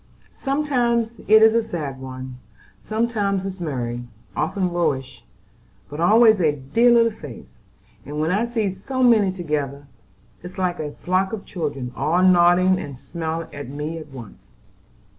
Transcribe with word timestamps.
Sometimes 0.33 1.17
it 1.27 1.43
is 1.43 1.53
a 1.53 1.61
sad 1.61 1.99
one, 2.01 2.39
sometimes 2.79 3.45
it's 3.45 3.59
merry, 3.59 4.03
often 4.35 4.71
roguish, 4.71 5.21
but 5.89 5.99
always 5.99 6.39
a 6.39 6.53
dear 6.53 6.89
little 6.89 7.11
face; 7.11 7.61
and 8.03 8.19
when 8.19 8.31
I 8.31 8.45
see 8.47 8.71
so 8.71 9.03
many 9.03 9.31
together, 9.31 9.85
it's 10.41 10.57
like 10.57 10.79
a 10.79 10.93
flock 10.93 11.33
of 11.33 11.45
children, 11.45 11.93
all 11.95 12.23
nodding 12.23 12.79
and 12.79 12.97
smiling 12.97 13.53
at 13.53 13.69
me 13.69 13.99
at 13.99 14.07
once." 14.07 14.47